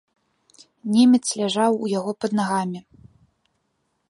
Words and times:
Немец 0.95 1.21
ляжаў 1.41 1.71
у 1.83 1.93
яго 1.99 2.11
пад 2.25 2.31
нагамі. 2.41 2.79